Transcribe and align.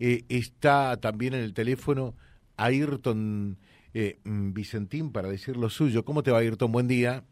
Eh, 0.00 0.24
está 0.30 0.96
también 0.96 1.34
en 1.34 1.40
el 1.40 1.52
teléfono 1.52 2.14
Ayrton 2.56 3.58
eh, 3.92 4.18
mm, 4.24 4.54
Vicentín 4.54 5.12
para 5.12 5.28
decir 5.28 5.58
lo 5.58 5.68
suyo. 5.68 6.06
¿Cómo 6.06 6.22
te 6.22 6.30
va, 6.30 6.38
Ayrton? 6.38 6.72
Buen 6.72 6.88
día. 6.88 7.22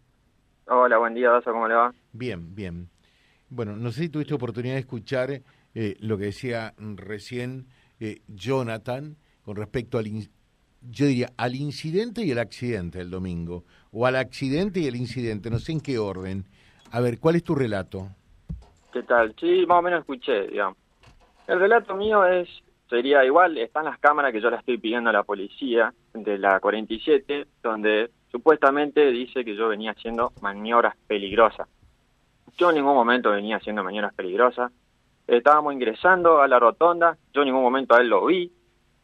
Hola, 0.67 0.99
buen 0.99 1.15
día, 1.15 1.31
Dazo, 1.31 1.51
¿cómo 1.51 1.67
le 1.67 1.75
va? 1.75 1.95
Bien, 2.13 2.55
bien. 2.55 2.91
Bueno, 3.49 3.75
no 3.75 3.91
sé 3.91 4.03
si 4.03 4.09
tuviste 4.11 4.35
oportunidad 4.35 4.75
de 4.75 4.81
escuchar 4.81 5.31
eh, 5.75 5.97
lo 6.01 6.19
que 6.19 6.27
decía 6.27 6.75
recién 6.79 7.67
Jonathan 8.29 9.17
con 9.43 9.57
respecto 9.57 9.99
al, 9.99 10.07
yo 10.83 11.07
diría, 11.07 11.31
al 11.39 11.57
incidente 11.57 12.23
y 12.23 12.31
el 12.31 12.39
accidente 12.39 12.99
del 12.99 13.11
domingo, 13.11 13.65
o 13.91 14.07
al 14.07 14.15
accidente 14.17 14.79
y 14.81 14.87
el 14.87 14.95
incidente, 14.95 15.51
no 15.51 15.59
sé 15.59 15.73
en 15.73 15.81
qué 15.81 15.99
orden. 15.99 16.45
A 16.93 17.01
ver, 17.01 17.19
¿cuál 17.19 17.37
es 17.37 17.43
tu 17.43 17.55
relato? 17.55 18.09
¿Qué 18.93 19.03
tal? 19.03 19.35
Sí, 19.41 19.65
más 19.67 19.79
o 19.79 19.83
menos 19.83 20.01
escuché, 20.01 20.49
digamos. 20.49 20.77
El 21.49 21.59
relato 21.59 21.97
mío 21.97 22.27
es 22.27 22.47
sería 22.89 23.25
igual, 23.25 23.57
están 23.59 23.87
las 23.87 23.99
cámaras 23.99 24.33
que 24.33 24.41
yo 24.41 24.51
le 24.51 24.57
estoy 24.57 24.79
pidiendo 24.79 25.11
a 25.11 25.13
la 25.13 25.23
policía 25.23 25.93
de 26.13 26.39
la 26.39 26.61
47, 26.61 27.47
donde 27.63 28.11
supuestamente 28.31 29.11
dice 29.11 29.45
que 29.45 29.57
yo 29.57 29.69
venía 29.69 29.93
haciendo 29.93 30.33
maniobras 30.43 30.95
peligrosas. 31.07 31.69
Yo 32.57 32.71
en 32.71 32.77
ningún 32.77 32.95
momento 32.95 33.31
venía 33.31 33.57
haciendo 33.57 33.83
maniobras 33.83 34.15
peligrosas. 34.15 34.73
Estábamos 35.27 35.73
ingresando 35.75 36.41
a 36.41 36.49
la 36.49 36.59
rotonda, 36.59 37.17
yo 37.33 37.43
en 37.43 37.47
ningún 37.47 37.63
momento 37.63 37.95
a 37.95 38.01
él 38.01 38.09
lo 38.09 38.27
vi, 38.27 38.51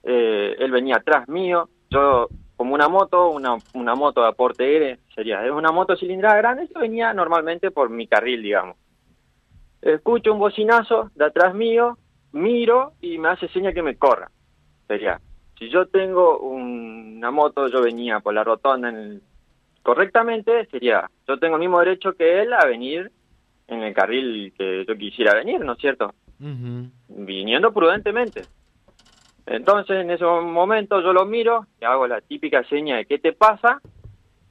eh, 0.02 0.56
él 0.58 0.70
venía 0.70 0.96
atrás 0.96 1.28
mío, 1.28 1.68
yo 1.90 2.28
como 2.56 2.74
una 2.74 2.88
moto, 2.88 3.30
una, 3.30 3.56
una 3.74 3.94
moto 3.94 4.22
de 4.22 4.28
aporte 4.28 4.76
R, 4.76 4.98
sería, 5.14 5.44
es 5.44 5.50
una 5.50 5.72
moto 5.72 5.96
cilindrada 5.96 6.36
grande, 6.36 6.68
yo 6.72 6.80
venía 6.80 7.12
normalmente 7.12 7.70
por 7.70 7.90
mi 7.90 8.06
carril, 8.06 8.42
digamos. 8.42 8.76
Escucho 9.82 10.32
un 10.32 10.38
bocinazo 10.38 11.10
de 11.14 11.26
atrás 11.26 11.54
mío, 11.54 11.98
miro 12.34 12.92
y 13.00 13.18
me 13.18 13.28
hace 13.28 13.48
seña 13.48 13.72
que 13.72 13.82
me 13.82 13.96
corra. 13.96 14.30
Sería, 14.86 15.20
si 15.58 15.70
yo 15.70 15.86
tengo 15.86 16.38
una 16.38 17.30
moto, 17.30 17.68
yo 17.68 17.80
venía 17.80 18.20
por 18.20 18.34
la 18.34 18.44
rotonda 18.44 18.90
en 18.90 19.22
correctamente, 19.82 20.66
sería, 20.66 21.10
yo 21.28 21.38
tengo 21.38 21.56
el 21.56 21.60
mismo 21.60 21.78
derecho 21.78 22.14
que 22.14 22.40
él 22.40 22.54
a 22.54 22.64
venir 22.64 23.12
en 23.68 23.82
el 23.82 23.92
carril 23.94 24.52
que 24.56 24.84
yo 24.86 24.96
quisiera 24.96 25.34
venir, 25.34 25.60
¿no 25.60 25.72
es 25.72 25.78
cierto? 25.78 26.14
Viniendo 27.08 27.72
prudentemente. 27.72 28.44
Entonces, 29.46 30.00
en 30.00 30.10
ese 30.10 30.24
momento 30.24 31.02
yo 31.02 31.12
lo 31.12 31.26
miro, 31.26 31.66
y 31.80 31.84
hago 31.84 32.06
la 32.06 32.22
típica 32.22 32.64
seña 32.64 32.96
de 32.96 33.04
¿qué 33.04 33.18
te 33.18 33.34
pasa? 33.34 33.80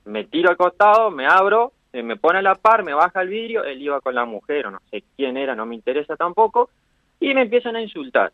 Me 0.05 0.25
tiro 0.25 0.52
al 0.52 0.58
costado, 0.58 1.09
me 1.09 1.25
abro, 1.25 1.73
me 1.91 2.15
pone 2.15 2.39
a 2.39 2.43
la 2.43 2.55
par, 2.55 2.83
me 2.83 2.93
baja 2.93 3.21
el 3.21 3.30
vidrio, 3.30 3.63
él 3.63 3.81
iba 3.81 4.02
con 4.02 4.13
la 4.13 4.25
mujer 4.25 4.67
o 4.67 4.71
no 4.71 4.80
sé 4.91 5.03
quién 5.15 5.36
era, 5.36 5.55
no 5.55 5.65
me 5.65 5.75
interesa 5.75 6.15
tampoco, 6.15 6.69
y 7.23 7.33
me 7.33 7.43
empiezan 7.43 7.75
a 7.75 7.81
insultar. 7.81 8.31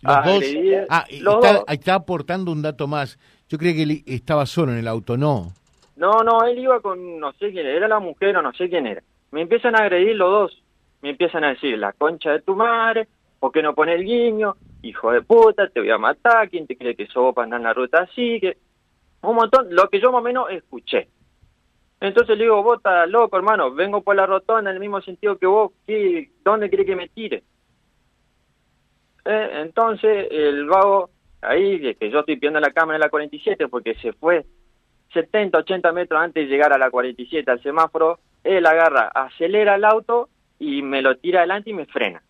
Los 0.00 0.24
dos, 0.24 0.44
ah, 0.88 1.04
está, 1.08 1.72
está, 1.72 1.94
aportando 1.94 2.52
un 2.52 2.62
dato 2.62 2.86
más. 2.86 3.18
Yo 3.48 3.58
creía 3.58 3.74
que 3.74 3.82
él 3.82 4.02
estaba 4.06 4.46
solo 4.46 4.72
en 4.72 4.78
el 4.78 4.88
auto, 4.88 5.16
no. 5.16 5.52
No, 5.96 6.22
no, 6.22 6.44
él 6.44 6.58
iba 6.58 6.80
con 6.80 7.18
no 7.18 7.32
sé 7.32 7.50
quién 7.50 7.66
era, 7.66 7.76
era 7.76 7.88
la 7.88 7.98
mujer 7.98 8.36
o 8.36 8.42
no 8.42 8.52
sé 8.54 8.68
quién 8.70 8.86
era. 8.86 9.02
Me 9.32 9.42
empiezan 9.42 9.74
a 9.74 9.80
agredir 9.80 10.16
los 10.16 10.30
dos. 10.30 10.62
Me 11.02 11.10
empiezan 11.10 11.44
a 11.44 11.50
decir, 11.50 11.76
la 11.78 11.92
concha 11.92 12.32
de 12.32 12.40
tu 12.40 12.56
madre, 12.56 13.08
¿por 13.38 13.52
qué 13.52 13.62
no 13.62 13.74
pone 13.74 13.94
el 13.94 14.04
guiño? 14.04 14.56
Hijo 14.82 15.12
de 15.12 15.22
puta, 15.22 15.68
te 15.68 15.80
voy 15.80 15.90
a 15.90 15.98
matar, 15.98 16.48
¿quién 16.48 16.66
te 16.66 16.76
cree 16.76 16.96
que 16.96 17.06
sos 17.06 17.34
para 17.34 17.44
andar 17.44 17.60
en 17.60 17.64
la 17.64 17.74
ruta 17.74 18.02
así? 18.02 18.40
Que... 18.40 18.56
Un 19.22 19.36
montón, 19.36 19.66
lo 19.70 19.88
que 19.88 20.00
yo 20.00 20.10
más 20.12 20.20
o 20.20 20.24
menos 20.24 20.50
escuché. 20.50 21.08
Entonces 22.00 22.38
le 22.38 22.44
digo, 22.44 22.62
vos 22.62 22.78
estás 22.78 23.08
loco, 23.08 23.36
hermano, 23.36 23.72
vengo 23.72 24.00
por 24.02 24.14
la 24.14 24.26
rotonda 24.26 24.70
en 24.70 24.76
el 24.76 24.80
mismo 24.80 25.00
sentido 25.00 25.36
que 25.36 25.46
vos, 25.46 25.72
¿qué, 25.86 26.30
¿dónde 26.44 26.70
cree 26.70 26.86
que 26.86 26.96
me 26.96 27.08
tire? 27.08 27.42
Eh, 29.30 29.60
entonces 29.60 30.26
el 30.30 30.64
vago, 30.64 31.10
ahí, 31.42 31.94
que 31.96 32.10
yo 32.10 32.20
estoy 32.20 32.36
pidiendo 32.36 32.60
la 32.60 32.72
cámara 32.72 32.96
en 32.96 33.02
la 33.02 33.10
47 33.10 33.68
porque 33.68 33.94
se 33.96 34.14
fue 34.14 34.46
70, 35.12 35.58
80 35.58 35.92
metros 35.92 36.18
antes 36.18 36.44
de 36.44 36.50
llegar 36.50 36.72
a 36.72 36.78
la 36.78 36.90
47 36.90 37.50
al 37.50 37.62
semáforo, 37.62 38.20
él 38.42 38.64
agarra, 38.64 39.08
acelera 39.08 39.74
el 39.74 39.84
auto 39.84 40.30
y 40.58 40.80
me 40.80 41.02
lo 41.02 41.18
tira 41.18 41.40
adelante 41.40 41.68
y 41.68 41.74
me 41.74 41.84
frena. 41.84 42.22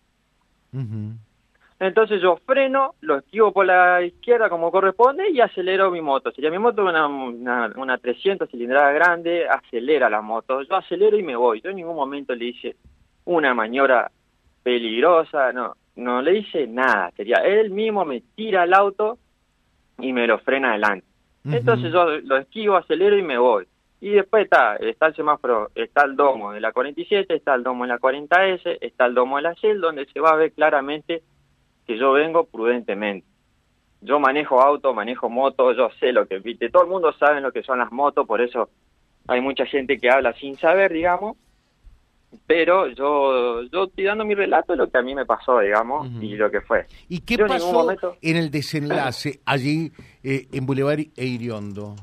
Entonces 1.79 2.21
yo 2.21 2.35
freno, 2.45 2.95
lo 2.99 3.19
esquivo 3.19 3.53
por 3.53 3.65
la 3.65 4.01
izquierda 4.01 4.49
como 4.49 4.69
corresponde 4.69 5.29
y 5.29 5.39
acelero 5.39 5.91
mi 5.91 6.01
moto. 6.01 6.33
Sería 6.33 6.51
mi 6.51 6.59
moto 6.59 6.83
una, 6.83 7.07
una, 7.07 7.71
una 7.77 7.97
300 7.97 8.49
cilindrada 8.49 8.91
grande, 8.91 9.47
acelera 9.47 10.09
la 10.09 10.21
moto. 10.21 10.61
Yo 10.63 10.75
acelero 10.75 11.17
y 11.17 11.23
me 11.23 11.37
voy. 11.37 11.61
Yo 11.61 11.69
en 11.69 11.77
ningún 11.77 11.95
momento 11.95 12.35
le 12.35 12.45
hice 12.45 12.75
una 13.23 13.53
maniobra 13.53 14.11
peligrosa, 14.61 15.53
no, 15.53 15.77
no 15.95 16.21
le 16.21 16.39
hice 16.39 16.67
nada. 16.67 17.11
Sería 17.15 17.37
él 17.37 17.71
mismo 17.71 18.05
me 18.05 18.21
tira 18.35 18.63
el 18.63 18.73
auto 18.73 19.17
y 19.99 20.13
me 20.13 20.27
lo 20.27 20.39
frena 20.39 20.71
adelante. 20.71 21.05
Entonces 21.45 21.91
yo 21.91 22.05
lo 22.19 22.37
esquivo, 22.37 22.75
acelero 22.75 23.17
y 23.17 23.23
me 23.23 23.37
voy. 23.37 23.65
Y 24.01 24.11
después 24.11 24.43
está, 24.45 24.77
está 24.77 25.07
el 25.07 25.15
semáforo, 25.15 25.71
está 25.75 26.05
el 26.05 26.15
domo 26.15 26.53
de 26.53 26.61
la 26.61 26.71
47, 26.71 27.35
está 27.35 27.55
el 27.55 27.63
domo 27.63 27.83
de 27.83 27.89
la 27.89 27.99
40S, 27.99 28.77
está 28.79 29.05
el 29.05 29.13
domo 29.13 29.37
de 29.37 29.43
la 29.43 29.53
Shell, 29.53 29.81
donde 29.81 30.05
se 30.05 30.21
va 30.21 30.31
a 30.31 30.35
ver 30.35 30.53
claramente 30.53 31.21
que 31.85 31.97
yo 31.97 32.13
vengo 32.13 32.45
prudentemente. 32.45 33.27
Yo 34.01 34.19
manejo 34.19 34.61
auto, 34.61 34.93
manejo 34.93 35.29
moto, 35.29 35.73
yo 35.73 35.89
sé 35.99 36.13
lo 36.13 36.27
que, 36.27 36.39
viste, 36.39 36.69
todo 36.69 36.83
el 36.83 36.89
mundo 36.89 37.11
sabe 37.13 37.41
lo 37.41 37.51
que 37.51 37.63
son 37.63 37.79
las 37.79 37.91
motos, 37.91 38.25
por 38.25 38.39
eso 38.39 38.69
hay 39.27 39.41
mucha 39.41 39.65
gente 39.65 39.97
que 39.97 40.09
habla 40.09 40.33
sin 40.33 40.55
saber, 40.55 40.93
digamos, 40.93 41.35
pero 42.45 42.87
yo 42.87 43.63
yo 43.63 43.85
estoy 43.85 44.03
dando 44.03 44.25
mi 44.25 44.35
relato 44.35 44.73
de 44.73 44.77
lo 44.77 44.89
que 44.89 44.97
a 44.97 45.01
mí 45.01 45.15
me 45.15 45.25
pasó, 45.25 45.59
digamos, 45.59 46.07
y 46.21 46.35
lo 46.35 46.49
que 46.51 46.61
fue. 46.61 46.85
¿Y 47.07 47.21
qué 47.21 47.37
pasó 47.37 47.89
en, 48.21 48.37
el 48.37 48.51
desenlace 48.51 49.39
allí 49.45 49.91
eh, 50.23 50.47
en 50.51 50.65
Boulevard 50.65 50.99
e 51.15 51.25
Iriondo? 51.25 51.95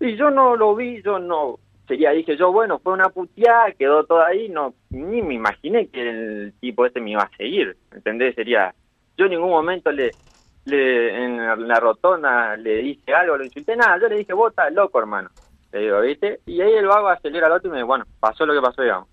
Y 0.00 0.16
yo 0.16 0.30
no 0.30 0.56
lo 0.56 0.74
vi, 0.74 1.00
yo 1.02 1.18
no, 1.18 1.60
sería, 1.86 2.10
dije 2.10 2.36
yo, 2.36 2.50
bueno, 2.52 2.78
fue 2.78 2.92
una 2.92 3.08
puteada, 3.08 3.70
quedó 3.72 4.04
todo 4.04 4.24
ahí, 4.24 4.48
no, 4.48 4.74
ni 4.90 5.22
me 5.22 5.34
imaginé 5.34 5.88
que 5.88 6.08
el 6.08 6.54
tipo 6.60 6.86
este 6.86 7.00
me 7.00 7.12
iba 7.12 7.22
a 7.22 7.36
seguir, 7.36 7.76
¿entendés? 7.92 8.34
Sería, 8.34 8.74
yo 9.16 9.26
en 9.26 9.32
ningún 9.32 9.50
momento 9.50 9.92
le, 9.92 10.10
le 10.64 11.24
en 11.24 11.68
la 11.68 11.80
rotonda 11.80 12.56
le 12.56 12.78
dije 12.78 13.14
algo, 13.14 13.36
le 13.36 13.44
insulté, 13.44 13.76
nada, 13.76 13.98
yo 14.00 14.08
le 14.08 14.16
dije, 14.16 14.32
vos 14.32 14.50
estás 14.50 14.72
loco, 14.72 14.98
hermano, 14.98 15.30
le 15.72 15.80
digo, 15.80 16.00
¿viste? 16.00 16.40
Y 16.46 16.60
ahí 16.60 16.72
el 16.72 16.86
vago 16.86 17.08
acelera 17.08 17.46
al 17.46 17.52
otro 17.52 17.70
y 17.70 17.74
me 17.74 17.82
bueno, 17.82 18.04
pasó 18.20 18.46
lo 18.46 18.54
que 18.54 18.60
pasó, 18.60 18.82
digamos. 18.82 19.08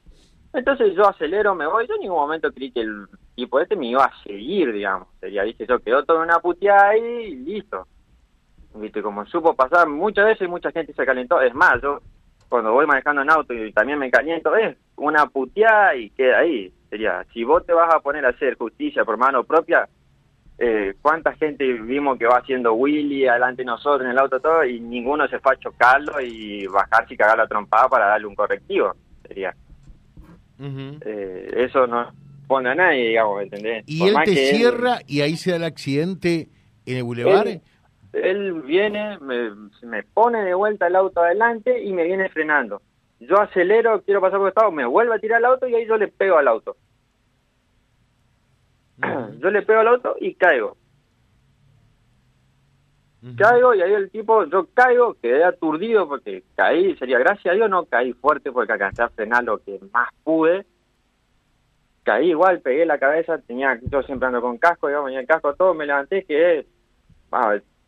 Entonces 0.54 0.96
yo 0.96 1.08
acelero, 1.08 1.54
me 1.54 1.68
voy, 1.68 1.88
yo 1.88 1.96
en 1.96 2.02
ningún 2.02 2.18
momento 2.18 2.52
creí 2.52 2.72
que 2.72 2.82
el 2.82 3.08
tipo 3.36 3.60
este 3.60 3.76
me 3.76 3.88
iba 3.88 4.06
a 4.06 4.24
seguir, 4.24 4.74
digamos, 4.74 5.08
sería, 5.20 5.44
dije 5.44 5.66
yo, 5.68 5.80
quedó 5.80 6.04
toda 6.04 6.24
una 6.24 6.40
puteada 6.40 6.90
ahí 6.90 7.02
y 7.02 7.36
listo. 7.36 7.86
Viste, 8.74 9.02
como 9.02 9.26
supo 9.26 9.56
pasar 9.56 9.88
muchas 9.88 10.26
veces 10.26 10.50
mucha 10.50 10.72
gente 10.72 10.94
se 10.94 11.06
calentó, 11.06 11.40
es 11.42 11.54
más, 11.54 11.82
yo 11.82 12.00
cuando 12.50 12.74
voy 12.74 12.88
manejando 12.88 13.22
en 13.22 13.30
auto 13.30 13.54
y 13.54 13.72
también 13.74 14.00
me 14.00 14.10
caliento, 14.10 14.56
es 14.56 14.76
una 14.96 15.28
puteada 15.28 15.96
y 15.96 16.10
queda 16.10 16.40
ahí, 16.40 16.74
sería, 16.90 17.24
si 17.32 17.44
vos 17.44 17.64
te 17.66 17.74
vas 17.74 17.94
a 17.94 18.00
poner 18.00 18.26
a 18.26 18.30
hacer 18.30 18.58
justicia 18.58 19.06
por 19.06 19.18
mano 19.18 19.44
propia, 19.44 19.88
eh, 20.58 20.96
cuánta 21.02 21.34
gente 21.36 21.64
vimos 21.74 22.18
que 22.18 22.26
va 22.26 22.40
haciendo 22.40 22.74
Willy 22.74 23.28
adelante 23.28 23.62
de 23.62 23.68
nosotros 23.68 24.02
en 24.02 24.12
el 24.12 24.20
auto 24.20 24.40
todo 24.40 24.66
y 24.66 24.80
ninguno 24.80 25.28
se 25.28 25.40
fue 25.40 25.54
a 25.54 25.58
chocarlo 25.60 26.20
y 26.20 26.68
bajarse 26.68 27.14
y 27.14 27.18
cagar 27.18 27.38
la 27.38 27.48
trompada 27.48 27.88
para 27.88 28.08
darle 28.08 28.28
un 28.28 28.36
correctivo, 28.36 28.94
sería. 29.26 29.56
Eh, 30.60 31.48
eso 31.56 31.88
no 31.88 32.12
pone 32.48 32.70
a 32.70 32.76
nadie, 32.76 33.10
digamos, 33.10 33.44
¿entendés? 33.44 33.84
Y 33.88 34.08
él 34.08 34.16
te 34.26 34.36
cierra 34.56 35.00
y 35.08 35.22
ahí 35.22 35.38
se 35.38 35.52
da 35.52 35.58
el 35.58 35.64
accidente 35.64 36.50
en 36.86 36.98
el 36.98 37.04
bulevar 37.04 37.62
él 38.14 38.62
viene, 38.64 39.18
me, 39.20 39.52
me 39.84 40.04
pone 40.04 40.44
de 40.44 40.54
vuelta 40.54 40.88
el 40.88 40.96
auto 40.96 41.22
adelante 41.22 41.84
y 41.84 41.94
me 41.94 42.04
viene 42.04 42.30
frenando. 42.30 42.82
Yo 43.20 43.40
acelero, 43.40 44.02
quiero 44.04 44.22
pasar 44.22 44.40
por 44.40 44.48
el 44.48 44.52
estado, 44.52 44.72
me 44.72 44.86
vuelve 44.86 45.16
a 45.16 45.20
tirar 45.20 45.40
el 45.40 45.46
auto 45.46 45.68
y 45.68 45.76
ahí 45.76 45.86
yo 45.86 45.98
le 45.98 46.08
pego 46.08 46.38
al 46.38 46.48
auto. 46.48 46.76
Yo 49.40 49.50
le 49.50 49.62
pego 49.62 49.80
al 49.80 49.88
auto 49.88 50.18
y 50.20 50.34
caigo. 50.34 50.76
Caigo 53.36 53.76
y 53.76 53.82
ahí 53.82 53.94
el 53.94 54.10
tipo, 54.10 54.46
yo 54.46 54.68
caigo, 54.74 55.16
quedé 55.22 55.44
aturdido 55.44 56.08
porque 56.08 56.44
caí, 56.56 56.96
sería 56.96 57.20
gracias 57.20 57.52
a 57.52 57.56
Dios, 57.56 57.70
no 57.70 57.86
caí 57.86 58.14
fuerte 58.14 58.50
porque 58.52 58.72
alcancé 58.72 59.04
a 59.04 59.10
frenar 59.10 59.44
lo 59.44 59.58
que 59.58 59.78
más 59.92 60.10
pude. 60.24 60.66
Caí 62.04 62.30
igual, 62.30 62.62
pegué 62.62 62.86
la 62.86 62.98
cabeza, 62.98 63.38
tenía, 63.40 63.78
yo 63.92 64.02
siempre 64.04 64.28
ando 64.28 64.42
con 64.42 64.58
casco, 64.58 64.88
digamos, 64.88 65.12
y 65.12 65.16
el 65.16 65.28
casco 65.28 65.54
todo, 65.54 65.74
me 65.74 65.86
levanté, 65.86 66.24
quedé, 66.24 66.66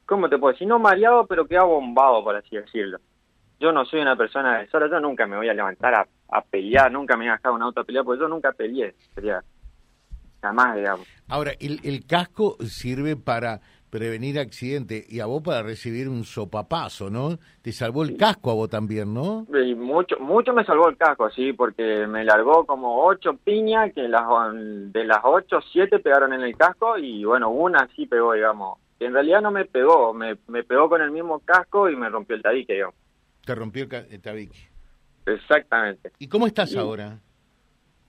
¿cómo 0.06 0.28
te 0.28 0.38
puedo 0.38 0.52
decir? 0.52 0.68
No 0.68 0.80
mareado, 0.80 1.26
pero 1.26 1.48
queda 1.48 1.64
bombado, 1.64 2.24
por 2.24 2.36
así 2.36 2.58
decirlo. 2.58 2.98
Yo 3.58 3.72
no 3.72 3.86
soy 3.86 4.02
una 4.02 4.18
persona 4.18 4.60
de 4.60 4.68
sola, 4.68 4.90
yo 4.90 5.00
nunca 5.00 5.26
me 5.28 5.38
voy 5.38 5.48
a 5.48 5.54
levantar 5.54 5.94
a, 5.96 6.08
a 6.30 6.42
pelear, 6.42 6.92
nunca 6.92 7.16
me 7.16 7.24
voy 7.24 7.30
a 7.30 7.38
dejar 7.38 7.54
un 7.54 7.62
auto 7.62 7.80
a 7.80 7.84
pelear, 7.86 8.04
porque 8.04 8.20
yo 8.20 8.28
nunca 8.28 8.52
peleé, 8.52 8.94
sería 9.16 9.42
jamás, 10.42 10.76
digamos. 10.76 11.08
Ahora, 11.30 11.54
el, 11.60 11.80
el 11.84 12.06
casco 12.06 12.58
sirve 12.66 13.16
para 13.16 13.62
prevenir 13.92 14.40
accidente 14.40 15.06
y 15.08 15.20
a 15.20 15.26
vos 15.26 15.44
para 15.44 15.62
recibir 15.62 16.08
un 16.08 16.24
sopapazo, 16.24 17.10
¿no? 17.10 17.38
Te 17.62 17.74
salvó 17.74 18.04
el 18.04 18.16
casco 18.16 18.50
a 18.50 18.54
vos 18.54 18.70
también, 18.70 19.14
¿no? 19.14 19.46
Y 19.54 19.76
mucho, 19.76 20.18
mucho 20.20 20.54
me 20.54 20.64
salvó 20.64 20.88
el 20.88 20.96
casco, 20.96 21.30
sí, 21.30 21.52
porque 21.52 22.08
me 22.08 22.24
largó 22.24 22.66
como 22.66 23.06
ocho 23.06 23.36
piñas, 23.36 23.94
que 23.94 24.08
las, 24.08 24.24
de 24.54 25.04
las 25.04 25.20
ocho, 25.24 25.60
siete 25.74 26.00
pegaron 26.00 26.32
en 26.32 26.42
el 26.42 26.56
casco 26.56 26.98
y 26.98 27.26
bueno, 27.26 27.50
una 27.50 27.88
sí 27.96 28.06
pegó, 28.06 28.32
digamos. 28.34 28.80
Que 28.98 29.08
en 29.08 29.14
realidad 29.14 29.42
no 29.42 29.52
me 29.52 29.66
pegó, 29.66 30.14
me, 30.14 30.38
me 30.48 30.64
pegó 30.64 30.88
con 30.88 31.02
el 31.02 31.12
mismo 31.12 31.40
casco 31.40 31.90
y 31.90 31.96
me 31.98 32.10
rompió 32.10 32.38
el 32.38 32.42
tabique, 32.42 32.74
digamos. 32.74 32.96
Te 33.46 33.54
rompió 33.54 33.88
el, 33.92 34.22
tabique. 34.22 34.70
Exactamente. 35.26 36.14
¿Y 36.18 36.30
cómo 36.30 36.48
estás 36.48 36.74
ahora? 36.78 37.20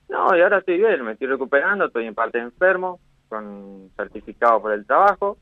No, 0.08 0.36
y 0.36 0.40
ahora 0.40 0.58
estoy 0.58 0.78
bien, 0.78 1.04
me 1.04 1.12
estoy 1.12 1.26
recuperando, 1.26 1.86
estoy 1.86 2.06
en 2.06 2.14
parte 2.14 2.38
enfermo, 2.38 3.00
con 3.28 3.90
certificado 3.96 4.62
por 4.62 4.72
el 4.72 4.86
trabajo 4.86 5.38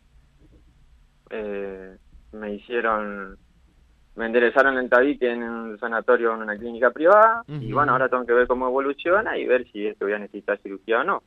eh, 1.30 1.96
me 2.32 2.54
hicieron, 2.54 3.38
me 4.16 4.26
enderezaron 4.26 4.76
el 4.78 4.88
tabique 4.88 5.30
en 5.30 5.42
un 5.42 5.78
sanatorio 5.78 6.34
en 6.34 6.42
una 6.42 6.56
clínica 6.56 6.90
privada 6.90 7.42
y 7.48 7.72
bueno, 7.72 7.92
ahora 7.92 8.08
tengo 8.08 8.26
que 8.26 8.32
ver 8.32 8.46
cómo 8.46 8.68
evoluciona 8.68 9.38
y 9.38 9.46
ver 9.46 9.66
si 9.70 9.86
esto 9.86 10.04
voy 10.04 10.14
a 10.14 10.18
necesitar 10.18 10.58
cirugía 10.62 11.00
o 11.00 11.04
no. 11.04 11.22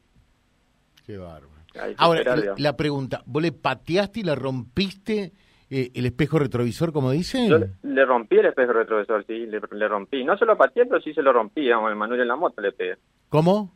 Qué 1.06 1.18
bárbaro. 1.18 1.54
Ahora, 1.98 2.36
la, 2.58 2.78
pregunta, 2.78 3.24
¿vos 3.26 3.42
le 3.42 3.52
pateaste 3.52 4.20
y 4.20 4.24
le 4.24 4.36
rompiste 4.36 5.32
eh, 5.70 5.92
el 5.96 6.06
espejo 6.06 6.38
retrovisor, 6.38 6.94
como 6.94 7.12
dicen? 7.12 7.50
Yo 7.50 7.58
le, 7.82 8.06
rompí 8.06 8.38
el 8.38 8.46
espejo 8.46 8.74
retrovisor, 8.74 9.26
sí, 9.26 9.48
le, 9.48 9.88
rompí. 9.88 10.24
No 10.24 10.38
se 10.38 10.46
lo 10.46 10.56
pateé, 10.56 10.86
pero 10.86 11.02
sí 11.02 11.14
se 11.14 11.24
lo 11.24 11.34
rompí, 11.34 11.62
digamos, 11.62 11.90
el 11.90 11.96
Manuel 11.96 12.22
en 12.22 12.28
la 12.28 12.36
moto 12.36 12.62
le 12.62 12.74
pegué. 12.74 12.98
¿Cómo? 13.30 13.74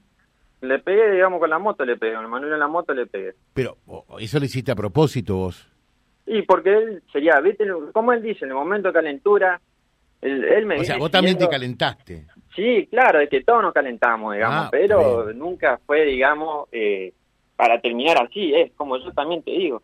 Le 0.62 0.80
pegué, 0.80 1.12
digamos, 1.12 1.40
con 1.40 1.50
la 1.50 1.60
moto 1.60 1.86
le 1.86 1.98
pegué, 1.98 2.14
el 2.14 2.28
Manuel 2.28 2.54
en 2.54 2.60
la 2.60 2.68
moto 2.68 2.94
le 2.94 3.08
pegué. 3.08 3.34
Pero, 3.54 3.78
¿eso 4.20 4.38
lo 4.38 4.46
hiciste 4.46 4.72
a 4.72 4.76
propósito 4.76 5.36
vos? 5.38 5.68
Y 6.28 6.42
porque 6.44 6.78
él 6.78 7.04
sería, 7.12 7.40
¿viste? 7.40 7.66
Como 7.94 8.14
él 8.14 8.22
dice, 8.22 8.46
en 8.46 8.52
el 8.52 8.58
momento 8.58 8.90
de 8.90 8.94
calentura, 8.94 9.60
él, 10.22 10.66
me... 10.66 10.80
O 10.80 10.84
sea, 10.84 10.98
vos 10.98 11.10
también 11.10 11.38
te 11.38 11.48
calentaste. 11.48 12.26
Sí, 12.56 12.88
claro, 12.90 13.20
es 13.20 13.30
que 13.30 13.44
todos 13.44 13.62
nos 13.62 13.74
calentamos, 13.74 14.34
digamos, 14.34 14.66
ah, 14.66 14.70
pero 14.72 15.32
nunca 15.34 15.80
fue, 15.86 16.06
digamos, 16.06 16.68
eh, 16.72 17.14
para 17.56 17.80
terminar 17.80 18.22
así, 18.22 18.54
es 18.54 18.72
como 18.74 18.98
yo 18.98 19.12
también 19.14 19.42
te 19.44 19.52
digo. 19.52 19.82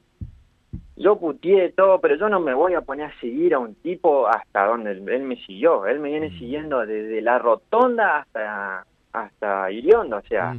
Yo 0.95 1.18
putié 1.18 1.69
todo, 1.69 2.00
pero 2.00 2.16
yo 2.16 2.30
no 2.30 2.40
me 2.40 2.54
voy 2.54 2.74
a 2.74 2.81
poner 2.81 3.07
a 3.07 3.19
seguir 3.19 3.54
a 3.54 3.60
un 3.60 3.75
tipo 3.75 4.28
hasta 4.28 4.66
donde 4.66 4.92
él, 4.92 5.01
me 5.01 5.38
siguió. 5.46 5.88
Él 5.88 6.00
me 6.00 6.10
viene 6.10 6.30
mm. 6.30 6.39
siguiendo 6.39 6.86
desde 6.86 7.22
la 7.22 7.39
rotonda 7.39 8.19
hasta 8.19 8.86
hasta 9.13 9.72
Iriondo, 9.72 10.18
o 10.18 10.22
sea, 10.24 10.56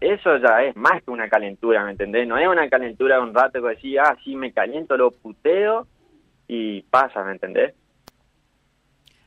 eso 0.00 0.38
ya 0.38 0.62
es 0.64 0.74
más 0.76 1.02
que 1.02 1.10
una 1.10 1.28
calentura, 1.28 1.84
¿me 1.84 1.92
entendés? 1.92 2.26
No 2.26 2.38
es 2.38 2.48
una 2.48 2.68
calentura 2.68 3.16
de 3.16 3.22
un 3.22 3.34
rato 3.34 3.62
que 3.62 3.68
decís, 3.68 3.98
ah, 4.02 4.16
sí, 4.24 4.34
me 4.34 4.52
caliento, 4.52 4.96
lo 4.96 5.10
puteo 5.10 5.86
y 6.48 6.82
pasa, 6.82 7.22
¿me 7.22 7.32
entendés? 7.32 7.74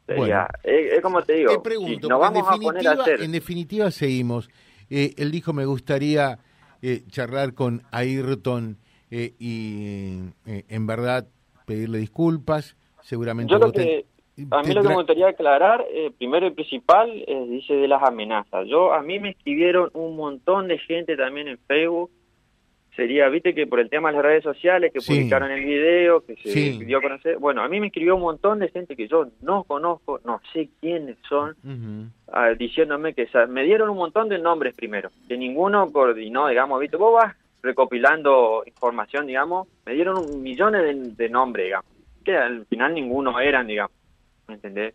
es, 0.07 1.01
como 1.01 1.21
te 1.21 1.33
digo, 1.33 1.63
pregunto, 1.63 2.07
vamos 2.19 2.45
a 2.47 2.57
poner 2.57 2.87
a 2.87 2.91
hacer... 2.91 3.21
En 3.21 3.31
definitiva, 3.31 3.89
seguimos. 3.91 4.49
Eh, 4.89 5.13
él 5.17 5.31
dijo, 5.31 5.53
me 5.53 5.65
gustaría 5.65 6.39
eh, 6.81 7.03
charlar 7.07 7.53
con 7.53 7.83
Ayrton 7.91 8.77
eh, 9.11 9.33
y 9.39 10.19
en 10.45 10.87
verdad 10.87 11.27
pedirle 11.65 11.99
disculpas. 11.99 12.75
Seguramente 13.01 13.51
Yo 13.51 13.59
lo 13.59 13.71
que, 13.71 14.05
a 14.49 14.63
mí 14.63 14.73
lo 14.73 14.81
que 14.81 14.89
me 14.89 14.95
gustaría 14.95 15.27
aclarar, 15.27 15.85
eh, 15.91 16.11
primero 16.17 16.47
y 16.47 16.51
principal, 16.51 17.09
eh, 17.27 17.45
dice 17.49 17.75
de 17.75 17.87
las 17.87 18.01
amenazas. 18.01 18.67
Yo 18.67 18.93
A 18.93 19.01
mí 19.03 19.19
me 19.19 19.29
escribieron 19.29 19.91
un 19.93 20.15
montón 20.15 20.67
de 20.67 20.79
gente 20.79 21.15
también 21.15 21.47
en 21.47 21.59
Facebook. 21.59 22.09
Sería, 22.95 23.27
viste 23.29 23.55
que 23.55 23.65
por 23.65 23.79
el 23.79 23.89
tema 23.89 24.09
de 24.09 24.15
las 24.15 24.25
redes 24.25 24.43
sociales, 24.43 24.91
que 24.93 24.99
publicaron 24.99 25.49
el 25.49 25.63
video, 25.63 26.21
que 26.21 26.35
se 26.35 26.85
dio 26.85 26.99
a 26.99 27.01
conocer. 27.01 27.37
Bueno, 27.39 27.63
a 27.63 27.67
mí 27.67 27.79
me 27.79 27.87
escribió 27.87 28.15
un 28.15 28.21
montón 28.21 28.59
de 28.59 28.69
gente 28.69 28.95
que 28.95 29.07
yo 29.07 29.27
no 29.41 29.63
conozco, 29.63 30.19
no 30.25 30.39
sé 30.51 30.69
quiénes 30.79 31.17
son, 31.27 31.55
ah, 32.31 32.49
diciéndome 32.51 33.15
que 33.15 33.27
me 33.49 33.63
dieron 33.63 33.89
un 33.89 33.97
montón 33.97 34.29
de 34.29 34.37
nombres 34.37 34.75
primero, 34.75 35.09
que 35.27 35.37
ninguno 35.37 35.91
coordinó, 35.91 36.47
digamos, 36.47 36.79
viste, 36.79 36.97
vos 36.97 37.15
vas 37.15 37.35
recopilando 37.63 38.61
información, 38.67 39.25
digamos, 39.25 39.67
me 39.87 39.93
dieron 39.93 40.43
millones 40.43 40.83
de, 40.83 41.23
de 41.23 41.29
nombres, 41.29 41.65
digamos, 41.65 41.91
que 42.23 42.37
al 42.37 42.65
final 42.67 42.93
ninguno 42.93 43.39
eran, 43.39 43.65
digamos. 43.65 44.02
¿Me 44.53 44.55
entendés? 44.55 44.93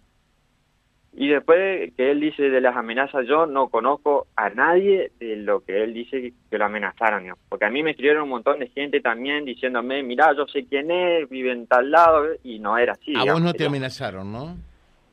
Y 1.14 1.28
después 1.28 1.92
que 1.96 2.10
él 2.12 2.20
dice 2.20 2.44
de 2.44 2.60
las 2.60 2.76
amenazas, 2.76 3.26
yo 3.26 3.46
no 3.46 3.68
conozco 3.70 4.28
a 4.36 4.50
nadie 4.50 5.10
de 5.18 5.36
lo 5.36 5.64
que 5.64 5.82
él 5.82 5.92
dice 5.92 6.32
que 6.48 6.58
lo 6.58 6.66
amenazaron, 6.66 7.24
porque 7.48 7.64
a 7.64 7.70
mí 7.70 7.82
me 7.82 7.90
escribieron 7.90 8.24
un 8.24 8.28
montón 8.28 8.60
de 8.60 8.68
gente 8.68 9.00
también 9.00 9.44
diciéndome, 9.44 10.02
mira, 10.02 10.32
yo 10.36 10.46
sé 10.46 10.66
quién 10.66 10.90
es, 10.90 11.28
vive 11.28 11.50
en 11.50 11.66
tal 11.66 11.90
lado, 11.90 12.26
y 12.44 12.60
no 12.60 12.78
era 12.78 12.92
así. 12.92 13.16
A 13.16 13.32
vos 13.32 13.42
no 13.42 13.52
te 13.52 13.66
amenazaron, 13.66 14.30
¿no? 14.30 14.56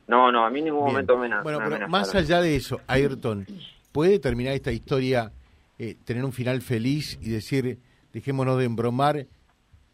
No, 0.06 0.30
no, 0.30 0.46
a 0.46 0.50
mí 0.50 0.60
en 0.60 0.66
ningún 0.66 0.84
momento 0.84 1.16
me, 1.16 1.28
bueno, 1.42 1.58
pero 1.68 1.88
Más 1.88 2.14
allá 2.14 2.40
de 2.40 2.54
eso, 2.54 2.80
Ayrton, 2.86 3.44
¿puede 3.90 4.20
terminar 4.20 4.52
esta 4.52 4.70
historia, 4.70 5.32
eh, 5.78 5.96
tener 6.04 6.24
un 6.24 6.32
final 6.32 6.62
feliz 6.62 7.18
y 7.20 7.30
decir, 7.30 7.78
dejémonos 8.12 8.58
de 8.58 8.64
embromar, 8.66 9.26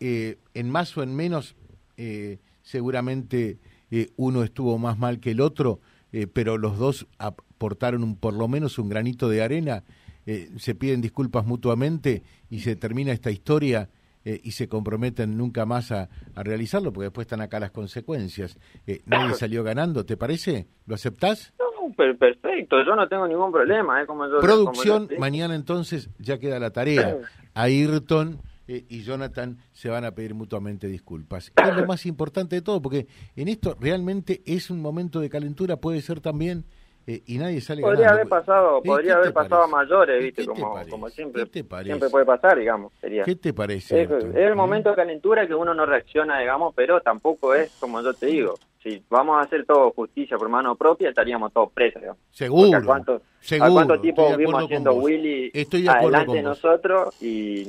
eh, 0.01 0.37
en 0.53 0.69
más 0.69 0.95
o 0.99 1.03
en 1.03 1.17
menos, 1.17 1.57
eh, 1.97 2.39
seguramente 2.61 3.57
eh, 3.95 4.09
uno 4.17 4.43
estuvo 4.43 4.79
más 4.79 4.99
mal 4.99 5.21
que 5.21 5.33
el 5.33 5.43
otro, 5.43 5.81
eh, 6.13 6.27
pero 6.27 6.57
los 6.57 6.79
dos 6.79 7.07
aportaron 7.19 8.03
un, 8.03 8.17
por 8.17 8.33
lo 8.33 8.49
menos 8.49 8.79
un 8.79 8.89
granito 8.89 9.29
de 9.29 9.43
arena, 9.43 9.85
eh, 10.25 10.49
se 10.57 10.75
piden 10.75 11.03
disculpas 11.03 11.45
mutuamente 11.45 12.23
y 12.49 12.61
se 12.61 12.75
termina 12.75 13.13
esta 13.13 13.31
historia 13.31 13.91
y 14.25 14.53
se 14.53 14.69
comprometen 14.69 15.37
nunca 15.37 15.67
más 15.67 15.91
a, 15.91 16.09
realizarlo, 16.37 16.93
porque 16.93 17.07
después 17.07 17.25
están 17.25 17.41
acá 17.41 17.59
las 17.59 17.73
consecuencias. 17.73 18.57
nadie 19.05 19.35
salió 19.35 19.65
ganando, 19.65 20.07
¿te 20.07 20.17
parece? 20.17 20.69
¿Lo 20.87 20.95
aceptás? 20.95 21.53
No, 21.59 21.93
perfecto, 21.93 22.85
yo 22.87 22.95
no 22.95 23.09
tengo 23.09 23.27
ningún 23.27 23.51
problema. 23.51 24.07
Como 24.07 24.29
Producción, 24.41 25.09
mañana 25.19 25.57
entonces 25.57 26.09
ya 26.21 26.39
queda 26.39 26.61
la 26.61 26.71
tarea. 26.71 27.17
Ayrton 27.55 28.39
eh, 28.73 28.87
y 28.89 29.03
Jonathan 29.03 29.59
se 29.73 29.91
van 29.91 30.07
a 30.07 30.15
pedir 30.15 30.35
mutuamente 30.35 30.89
disculpas. 30.89 31.53
Es 31.55 31.77
lo 31.77 31.87
más 31.87 32.07
importante 32.07 32.57
de 32.57 32.63
todo, 32.63 32.81
porque 32.81 33.07
en 33.37 33.49
esto 33.49 33.77
realmente 33.79 34.43
es 34.47 34.71
un 34.71 34.81
momento 34.81 35.21
de 35.21 35.29
calentura, 35.29 35.77
puede 35.77 36.01
ser 36.01 36.21
también, 36.21 36.65
eh, 37.07 37.23
y 37.27 37.39
nadie 37.39 37.61
sale 37.61 37.83
Podría 37.83 38.11
haber 38.11 38.29
pasado, 38.29 38.83
podría 38.83 39.15
haber 39.15 39.33
pasado 39.33 39.63
a 39.63 39.67
mayores, 39.67 40.23
¿viste? 40.23 40.47
Como, 40.47 40.79
como 40.89 41.09
siempre, 41.09 41.47
siempre 41.47 42.09
puede 42.11 42.25
pasar, 42.25 42.59
digamos. 42.59 42.93
Sería. 43.01 43.25
¿Qué 43.25 43.37
te 43.37 43.53
parece? 43.53 44.03
Es, 44.03 44.11
es 44.11 44.37
el 44.37 44.55
momento 44.55 44.91
de 44.91 44.97
calentura 44.97 45.47
que 45.47 45.55
uno 45.55 45.75
no 45.75 45.87
reacciona, 45.87 46.39
digamos, 46.39 46.75
pero 46.75 47.01
tampoco 47.01 47.55
es, 47.55 47.71
como 47.81 48.01
yo 48.03 48.15
te 48.15 48.27
digo, 48.27 48.55
si 48.83 49.03
vamos 49.09 49.39
a 49.39 49.43
hacer 49.43 49.65
todo 49.65 49.93
justicia 49.93 50.37
por 50.37 50.49
mano 50.49 50.75
propia, 50.75 51.09
estaríamos 51.09 51.53
todos 51.53 51.73
presos. 51.73 52.03
Seguro. 52.31 52.79
¿A 52.79 52.83
cuántos 52.83 53.23
cuánto 53.59 54.01
tiempo 54.01 54.37
vimos 54.37 54.65
haciendo 54.65 54.95
Willy 54.95 55.51
Estoy 55.55 55.87
adelante 55.87 56.33
de 56.33 56.43
nosotros 56.43 57.23
y 57.23 57.67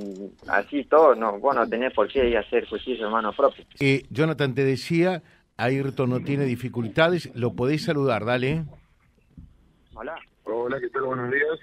así 0.48 0.84
todo? 0.86 1.16
No, 1.16 1.40
vos 1.40 1.56
no 1.56 1.68
tenés 1.68 1.94
por 1.94 2.08
qué 2.08 2.30
ir 2.30 2.38
a 2.38 2.40
hacer 2.40 2.68
justicia 2.68 3.06
por 3.06 3.13
mano 3.13 3.32
propia. 3.32 3.66
Eh, 3.80 4.04
Jonathan 4.10 4.56
te 4.56 4.63
decía, 4.63 5.22
Ayrton 5.58 6.10
no 6.10 6.20
tiene 6.22 6.46
dificultades, 6.46 7.30
lo 7.36 7.54
podés 7.54 7.84
saludar, 7.84 8.25
dale. 8.25 8.66
Hola. 9.96 10.16
Hola, 10.46 10.80
¿qué 10.80 10.90
tal? 10.90 11.04
Buenos 11.04 11.32
días. 11.32 11.60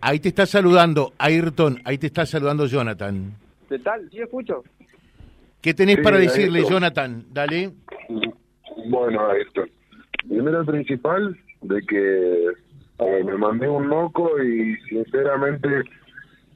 Ahí 0.00 0.18
te 0.18 0.28
está 0.30 0.46
saludando 0.46 1.12
Ayrton, 1.18 1.78
ahí 1.84 1.98
te 1.98 2.06
está 2.06 2.24
saludando 2.24 2.66
Jonathan. 2.66 3.34
¿Qué 3.68 3.78
tal? 3.80 4.08
¿Sí 4.10 4.18
escucho? 4.18 4.64
¿Qué 5.60 5.74
tenés 5.74 5.98
para 5.98 6.16
decirle, 6.16 6.64
Jonathan? 6.64 7.24
Dale. 7.30 7.70
Bueno, 8.88 9.30
esto. 9.34 9.64
Primero 10.26 10.64
principal, 10.64 11.38
de 11.60 11.82
que 11.82 12.46
me 13.24 13.36
mandé 13.36 13.68
un 13.68 13.88
loco 13.88 14.42
y 14.42 14.74
sinceramente 14.88 15.68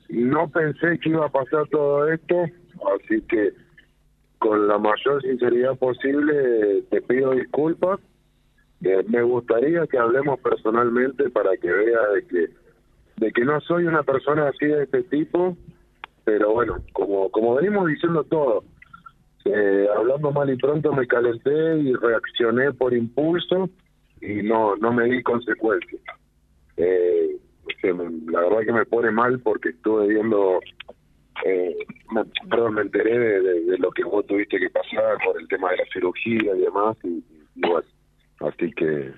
no 0.09 0.49
pensé 0.49 0.99
que 1.01 1.11
iba 1.11 1.27
a 1.27 1.31
pasar 1.31 1.69
todo 1.69 2.09
esto, 2.11 2.45
así 2.97 3.21
que 3.29 3.53
con 4.39 4.69
la 4.69 4.79
mayor 4.79 5.21
sinceridad 5.23 5.77
posible 5.77 6.83
te 6.91 7.03
pido 7.03 7.33
disculpas. 7.33 8.01
Me 8.81 9.23
gustaría 9.23 9.87
que 9.87 9.99
hablemos 9.99 10.39
personalmente 10.41 11.31
para 11.31 11.57
que 11.57 11.71
veas 11.71 12.13
de 12.15 12.27
que 12.27 12.49
de 13.17 13.31
que 13.31 13.45
no 13.45 13.61
soy 13.61 13.85
una 13.87 14.03
persona 14.03 14.49
así 14.49 14.67
de 14.67 14.83
este 14.83 15.05
tipo, 15.05 15.57
pero 16.25 16.53
bueno, 16.53 16.79
como 16.93 17.31
como 17.31 17.55
venimos 17.55 17.87
diciendo 17.87 18.25
todo, 18.25 18.65
eh, 19.45 19.89
hablando 19.97 20.33
mal 20.33 20.51
y 20.51 20.57
pronto 20.57 20.93
me 20.93 21.07
calenté 21.07 21.79
y 21.79 21.95
reaccioné 21.95 22.73
por 22.73 22.93
impulso 22.93 23.71
y 24.21 24.43
no 24.43 24.77
no 24.77 24.93
me 24.93 25.05
di 25.05 25.23
consecuencias. 25.23 26.03
Eh, 26.77 27.39
la 27.83 28.41
verdad 28.41 28.61
que 28.65 28.73
me 28.73 28.87
pone 28.87 29.11
mal 29.11 29.39
porque 29.41 29.71
estuve 29.71 30.09
viendo, 30.09 30.61
eh, 31.45 31.77
me 32.13 32.81
enteré 32.81 33.19
de, 33.41 33.79
lo 33.79 33.91
que 33.91 34.05
vos 34.05 34.27
tuviste 34.27 34.59
que 34.59 34.71
pasar 34.71 35.19
por 35.25 35.41
el 35.41 35.49
tema 35.49 35.71
de 35.71 35.79
la 35.79 35.85
cirugía 35.93 36.57
y 36.57 36.61
demás, 36.61 36.97
y, 37.05 37.23
bueno, 37.57 37.83
así 38.41 38.71
que 38.73 39.13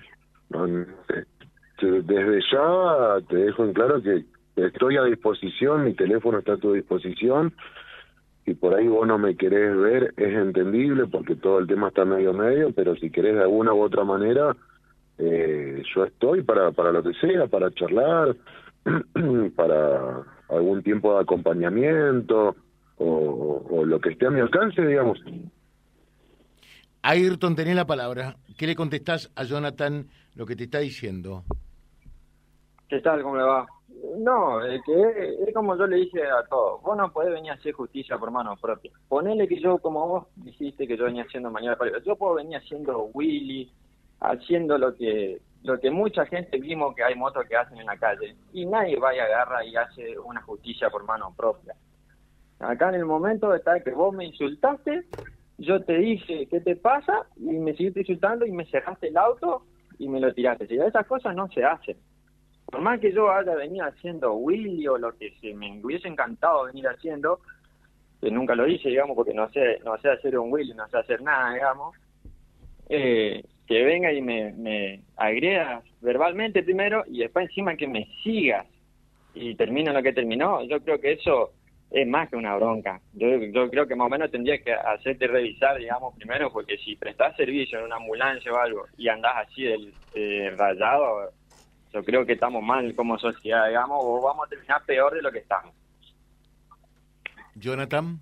desde 1.81 2.41
ya 2.51 3.27
te 3.27 3.35
dejo 3.35 3.63
en 3.63 3.73
claro 3.73 4.01
que 4.01 4.25
estoy 4.55 4.97
a 4.97 5.03
disposición, 5.03 5.85
mi 5.85 5.93
teléfono 5.93 6.39
está 6.39 6.53
a 6.53 6.57
tu 6.57 6.73
disposición, 6.73 7.53
si 8.45 8.53
por 8.53 8.73
ahí 8.73 8.87
vos 8.87 9.05
no 9.07 9.17
me 9.17 9.35
querés 9.35 9.75
ver, 9.77 10.13
es 10.15 10.33
entendible 10.33 11.05
porque 11.07 11.35
todo 11.35 11.59
el 11.59 11.67
tema 11.67 11.89
está 11.89 12.05
medio 12.05 12.33
medio, 12.33 12.71
pero 12.73 12.95
si 12.95 13.11
querés 13.11 13.35
de 13.35 13.41
alguna 13.41 13.73
u 13.73 13.81
otra 13.81 14.03
manera, 14.05 14.55
eh, 15.17 15.83
yo 15.93 16.05
estoy 16.05 16.43
para, 16.43 16.71
para 16.71 16.91
lo 16.91 17.03
que 17.03 17.13
sea, 17.15 17.47
para 17.47 17.71
charlar, 17.71 18.35
para 19.55 20.23
algún 20.49 20.81
tiempo 20.81 21.13
de 21.13 21.21
acompañamiento 21.21 22.55
o, 22.97 23.83
lo 23.85 23.99
que 23.99 24.09
esté 24.09 24.27
a 24.27 24.31
mi 24.31 24.39
alcance, 24.39 24.85
digamos. 24.85 25.21
Ayrton, 27.09 27.55
tenés 27.55 27.73
la 27.73 27.87
palabra. 27.87 28.35
¿Qué 28.57 28.67
le 28.67 28.75
contestás 28.75 29.31
a 29.37 29.45
Jonathan 29.45 30.09
lo 30.35 30.45
que 30.45 30.57
te 30.57 30.65
está 30.65 30.79
diciendo? 30.79 31.45
¿Qué 32.89 32.99
tal? 32.99 33.23
¿Cómo 33.23 33.37
le 33.37 33.43
va? 33.43 33.65
No, 34.17 34.61
es 34.61 34.81
que 34.85 35.45
es, 35.47 35.53
como 35.53 35.77
yo 35.77 35.87
le 35.87 35.95
dije 35.95 36.21
a 36.23 36.45
todos. 36.49 36.81
Vos 36.81 36.97
no 36.97 37.09
podés 37.13 37.31
venir 37.31 37.51
a 37.51 37.53
hacer 37.53 37.71
justicia 37.71 38.17
por 38.17 38.29
mano 38.29 38.57
propia. 38.57 38.91
Ponele 39.07 39.47
que 39.47 39.57
yo, 39.61 39.77
como 39.77 40.05
vos 40.05 40.27
dijiste 40.35 40.85
que 40.85 40.97
yo 40.97 41.05
venía 41.05 41.23
haciendo 41.23 41.49
mañana, 41.49 41.77
yo 42.05 42.17
puedo 42.17 42.35
venir 42.35 42.57
haciendo 42.57 43.05
Willy, 43.13 43.71
haciendo 44.19 44.77
lo 44.77 44.93
que 44.93 45.39
lo 45.63 45.79
que 45.79 45.89
mucha 45.89 46.25
gente 46.25 46.59
vimos 46.59 46.93
que 46.93 47.05
hay 47.05 47.15
motos 47.15 47.45
que 47.47 47.55
hacen 47.55 47.77
en 47.77 47.85
la 47.85 47.95
calle 47.95 48.35
y 48.51 48.65
nadie 48.65 48.99
va 48.99 49.15
y 49.15 49.19
agarra 49.19 49.63
y 49.63 49.77
hace 49.77 50.19
una 50.19 50.41
justicia 50.41 50.89
por 50.89 51.05
mano 51.05 51.33
propia. 51.37 51.73
Acá 52.59 52.89
en 52.89 52.95
el 52.95 53.05
momento 53.05 53.55
está 53.55 53.79
que 53.79 53.91
vos 53.91 54.13
me 54.13 54.25
insultaste, 54.25 55.05
yo 55.57 55.81
te 55.83 55.97
dije 55.97 56.47
qué 56.47 56.61
te 56.61 56.75
pasa 56.75 57.25
y 57.35 57.45
me 57.45 57.73
siguiste 57.73 58.01
insultando 58.01 58.45
y 58.45 58.51
me 58.51 58.65
cerraste 58.65 59.07
el 59.07 59.17
auto 59.17 59.63
y 59.97 60.07
me 60.07 60.19
lo 60.19 60.33
tiraste. 60.33 60.65
Esas 60.65 61.07
cosas 61.07 61.35
no 61.35 61.47
se 61.49 61.63
hacen. 61.63 61.97
Por 62.65 62.81
más 62.81 62.99
que 62.99 63.11
yo 63.11 63.31
haya 63.31 63.55
venido 63.55 63.85
haciendo 63.85 64.33
Willy 64.33 64.87
o 64.87 64.97
lo 64.97 65.17
que 65.17 65.31
se 65.39 65.53
me 65.53 65.79
hubiese 65.81 66.07
encantado 66.07 66.65
venir 66.65 66.87
haciendo, 66.87 67.39
que 68.21 68.29
nunca 68.29 68.55
lo 68.55 68.67
hice, 68.67 68.89
digamos, 68.89 69.15
porque 69.15 69.33
no 69.33 69.49
sé, 69.49 69.79
no 69.85 69.97
sé 69.99 70.09
hacer 70.09 70.37
un 70.37 70.51
Willy, 70.51 70.73
no 70.73 70.87
sé 70.89 70.97
hacer 70.97 71.21
nada, 71.21 71.53
digamos, 71.53 71.95
eh, 72.89 73.43
que 73.65 73.83
venga 73.83 74.11
y 74.11 74.21
me, 74.21 74.53
me 74.53 75.01
agredas 75.15 75.83
verbalmente 76.01 76.63
primero 76.63 77.03
y 77.07 77.19
después 77.19 77.49
encima 77.49 77.75
que 77.75 77.87
me 77.87 78.07
sigas 78.23 78.65
y 79.33 79.55
termino 79.55 79.93
lo 79.93 80.03
que 80.03 80.13
terminó, 80.13 80.63
yo 80.63 80.81
creo 80.81 80.99
que 80.99 81.13
eso 81.13 81.53
es 81.91 82.07
más 82.07 82.29
que 82.29 82.35
una 82.35 82.55
bronca. 82.55 82.99
Yo, 83.13 83.27
yo 83.37 83.69
creo 83.69 83.87
que 83.87 83.95
más 83.95 84.07
o 84.07 84.09
menos 84.09 84.29
tendría 84.29 84.57
que 84.57 84.73
hacerte 84.73 85.27
revisar, 85.27 85.77
digamos, 85.77 86.15
primero, 86.15 86.51
porque 86.51 86.77
si 86.77 86.95
prestás 86.95 87.35
servicio 87.35 87.79
en 87.79 87.85
una 87.85 87.95
ambulancia 87.95 88.51
o 88.51 88.57
algo 88.57 88.85
y 88.97 89.07
andás 89.07 89.47
así 89.47 89.63
del 89.63 89.93
rayado, 90.57 91.31
yo 91.93 92.03
creo 92.03 92.25
que 92.25 92.33
estamos 92.33 92.61
mal 92.61 92.93
como 92.95 93.17
sociedad, 93.17 93.67
digamos, 93.67 93.97
o 94.01 94.21
vamos 94.21 94.45
a 94.45 94.49
terminar 94.49 94.81
peor 94.85 95.13
de 95.13 95.21
lo 95.21 95.31
que 95.31 95.39
estamos. 95.39 95.73
Jonathan. 97.55 98.19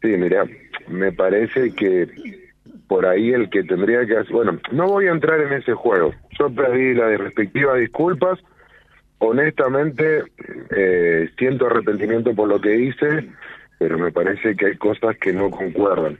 Sí, 0.00 0.08
mira, 0.08 0.44
me 0.88 1.12
parece 1.12 1.74
que 1.74 2.08
por 2.86 3.06
ahí 3.06 3.30
el 3.32 3.48
que 3.50 3.64
tendría 3.64 4.04
que 4.06 4.18
hacer... 4.18 4.32
Bueno, 4.32 4.60
no 4.70 4.86
voy 4.86 5.06
a 5.06 5.12
entrar 5.12 5.40
en 5.40 5.52
ese 5.54 5.72
juego. 5.72 6.12
Yo 6.38 6.54
pedí 6.54 6.94
las 6.94 7.18
respectivas 7.18 7.78
disculpas. 7.78 8.38
Honestamente, 9.24 10.24
eh, 10.76 11.30
siento 11.38 11.66
arrepentimiento 11.66 12.34
por 12.34 12.48
lo 12.48 12.60
que 12.60 12.74
hice, 12.74 13.30
pero 13.78 13.96
me 13.96 14.10
parece 14.10 14.56
que 14.56 14.66
hay 14.66 14.76
cosas 14.76 15.16
que 15.18 15.32
no 15.32 15.48
concuerdan. 15.48 16.18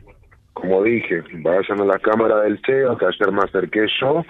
Como 0.53 0.85
dije, 0.85 1.25
vayan 1.33 1.81
a 1.81 1.85
la 1.85 1.99
cámara 1.99 2.43
del 2.43 2.61
CEO, 2.65 2.97
que 2.97 3.07
ayer 3.07 3.33
me 3.33 3.43
acerqué 3.43 3.87
yo, 4.01 4.25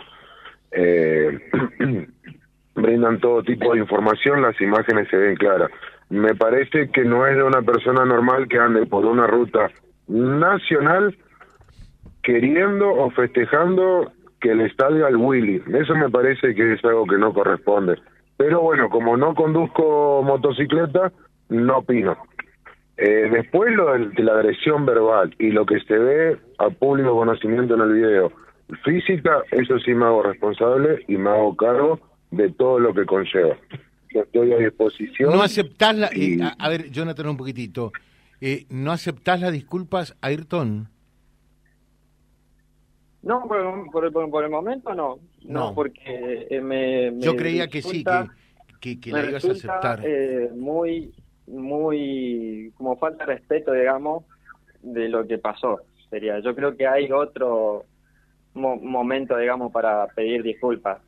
eh, 0.70 1.38
brindan 2.74 3.20
todo 3.20 3.42
tipo 3.42 3.74
de 3.74 3.80
información, 3.80 4.40
las 4.40 4.58
imágenes 4.58 5.06
se 5.10 5.18
ven 5.18 5.36
claras. 5.36 5.70
Me 6.08 6.34
parece 6.34 6.88
que 6.88 7.04
no 7.04 7.26
es 7.26 7.36
de 7.36 7.42
una 7.42 7.60
persona 7.60 8.06
normal 8.06 8.48
que 8.48 8.58
ande 8.58 8.86
por 8.86 9.04
una 9.04 9.26
ruta 9.26 9.70
nacional 10.08 11.14
queriendo 12.22 12.88
o 12.90 13.10
festejando 13.10 14.12
que 14.40 14.54
le 14.54 14.64
estadio 14.64 15.04
al 15.04 15.16
Willy. 15.16 15.62
Eso 15.74 15.94
me 15.94 16.08
parece 16.08 16.54
que 16.54 16.72
es 16.72 16.82
algo 16.86 17.04
que 17.04 17.18
no 17.18 17.34
corresponde. 17.34 17.98
Pero 18.44 18.60
bueno, 18.60 18.90
como 18.90 19.16
no 19.16 19.36
conduzco 19.36 20.20
motocicleta, 20.24 21.12
no 21.48 21.78
opino. 21.78 22.16
Eh, 22.96 23.28
después 23.30 23.72
lo 23.72 23.92
de, 23.92 24.20
la 24.20 24.32
agresión 24.32 24.84
verbal 24.84 25.32
y 25.38 25.52
lo 25.52 25.64
que 25.64 25.78
se 25.78 25.96
ve 25.96 26.38
a 26.58 26.68
público 26.70 27.14
conocimiento 27.14 27.76
en 27.76 27.82
el 27.82 27.92
video, 27.92 28.32
física, 28.82 29.42
eso 29.52 29.78
sí 29.78 29.94
me 29.94 30.06
hago 30.06 30.24
responsable 30.24 31.04
y 31.06 31.18
me 31.18 31.30
hago 31.30 31.54
cargo 31.54 32.00
de 32.32 32.50
todo 32.50 32.80
lo 32.80 32.92
que 32.92 33.06
conlleva. 33.06 33.56
estoy 34.08 34.52
a 34.52 34.56
disposición. 34.56 35.32
No 35.32 35.40
aceptás 35.40 35.96
la... 35.96 36.08
Eh, 36.08 36.38
a, 36.58 36.68
ver, 36.68 36.90
Jonathan, 36.90 37.28
un 37.28 37.36
poquitito. 37.36 37.92
Eh, 38.40 38.66
¿No 38.70 38.90
aceptás 38.90 39.40
las 39.40 39.52
disculpas, 39.52 40.16
Ayrton? 40.20 40.88
No, 43.22 43.46
por, 43.46 44.12
por, 44.30 44.44
el 44.44 44.50
momento 44.50 44.94
no. 44.94 45.18
No, 45.44 45.74
porque 45.74 46.46
eh, 46.50 46.60
me, 46.60 47.16
Yo 47.20 47.36
creía 47.36 47.68
que 47.68 47.80
sí, 47.80 48.04
que, 48.80 49.00
que, 49.00 49.10
la 49.12 49.24
ibas 49.24 49.44
a 49.44 49.52
aceptar. 49.52 50.00
Eh, 50.04 50.50
muy, 50.54 51.12
muy, 51.46 52.72
como 52.76 52.96
falta 52.96 53.24
de 53.24 53.34
respeto, 53.34 53.72
digamos, 53.72 54.24
de 54.82 55.08
lo 55.08 55.26
que 55.26 55.38
pasó. 55.38 55.80
Sería, 56.10 56.40
yo 56.40 56.54
creo 56.54 56.76
que 56.76 56.86
hay 56.86 57.12
otro 57.12 57.84
momento, 58.54 59.36
digamos, 59.36 59.72
para 59.72 60.06
pedir 60.08 60.42
disculpas. 60.42 60.98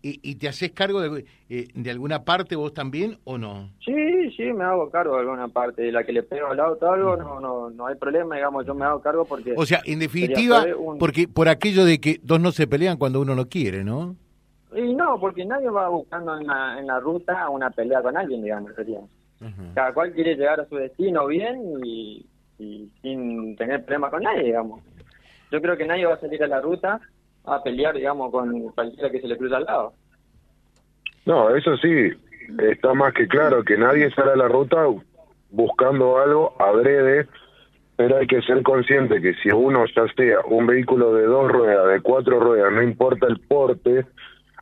¿Y, 0.00 0.36
te 0.36 0.46
haces 0.46 0.70
cargo 0.70 1.00
de, 1.00 1.24
eh, 1.50 1.66
de, 1.74 1.90
alguna 1.90 2.24
parte 2.24 2.54
vos 2.54 2.72
también 2.72 3.18
o 3.24 3.36
no? 3.36 3.70
Sí, 3.84 4.30
sí, 4.36 4.44
me 4.52 4.62
hago 4.62 4.88
cargo 4.90 5.14
de 5.14 5.22
alguna 5.22 5.48
parte. 5.48 5.82
De 5.82 5.90
la 5.90 6.04
que 6.04 6.12
le 6.12 6.22
pego 6.22 6.46
al 6.46 6.60
auto 6.60 6.90
algo, 6.90 7.16
no, 7.16 7.40
no, 7.40 7.68
no 7.70 7.86
hay 7.86 7.96
problema, 7.96 8.36
digamos, 8.36 8.64
yo 8.64 8.76
me 8.76 8.84
hago 8.84 9.00
cargo 9.00 9.24
porque... 9.24 9.54
O 9.56 9.66
sea, 9.66 9.80
en 9.84 9.98
definitiva, 9.98 10.64
porque 11.00 11.26
por 11.26 11.48
aquello 11.48 11.84
de 11.84 12.00
que 12.00 12.20
dos 12.22 12.40
no 12.40 12.52
se 12.52 12.68
pelean 12.68 12.96
cuando 12.96 13.20
uno 13.20 13.34
no 13.34 13.48
quiere, 13.48 13.82
¿no? 13.82 14.14
Y 14.72 14.94
no, 14.94 15.18
porque 15.18 15.44
nadie 15.44 15.68
va 15.68 15.88
buscando 15.88 16.38
en 16.38 16.46
la, 16.46 16.78
en 16.78 16.86
la 16.86 17.00
ruta 17.00 17.48
una 17.48 17.70
pelea 17.70 18.00
con 18.00 18.16
alguien, 18.16 18.42
digamos, 18.42 18.74
sería. 18.76 19.00
Cada 19.74 19.92
cual 19.92 20.12
quiere 20.12 20.36
llegar 20.36 20.60
a 20.60 20.68
su 20.68 20.76
destino 20.76 21.26
bien 21.26 21.60
y, 21.84 22.24
y 22.58 22.90
sin 23.02 23.56
tener 23.56 23.84
problema 23.84 24.10
con 24.10 24.22
nadie, 24.22 24.44
digamos. 24.44 24.80
Yo 25.50 25.60
creo 25.60 25.76
que 25.76 25.86
nadie 25.86 26.06
va 26.06 26.14
a 26.14 26.20
salir 26.20 26.42
a 26.44 26.48
la 26.48 26.60
ruta 26.60 27.00
a 27.50 27.62
pelear, 27.62 27.94
digamos, 27.94 28.30
con 28.30 28.70
cualquiera 28.72 29.10
que 29.10 29.20
se 29.20 29.28
le 29.28 29.36
cruza 29.36 29.56
al 29.56 29.64
lado. 29.64 29.92
No, 31.26 31.54
eso 31.54 31.76
sí, 31.76 32.10
está 32.58 32.94
más 32.94 33.12
que 33.12 33.28
claro 33.28 33.62
que 33.62 33.76
nadie 33.76 34.10
sale 34.12 34.32
a 34.32 34.36
la 34.36 34.48
ruta 34.48 34.86
buscando 35.50 36.18
algo 36.18 36.54
adrede, 36.58 37.26
pero 37.96 38.16
hay 38.16 38.26
que 38.26 38.42
ser 38.42 38.62
consciente 38.62 39.20
que 39.20 39.34
si 39.34 39.50
uno 39.50 39.84
ya 39.94 40.06
sea 40.16 40.40
un 40.46 40.66
vehículo 40.66 41.12
de 41.14 41.26
dos 41.26 41.50
ruedas, 41.50 41.88
de 41.88 42.00
cuatro 42.00 42.40
ruedas, 42.40 42.72
no 42.72 42.82
importa 42.82 43.26
el 43.26 43.40
porte, 43.40 44.06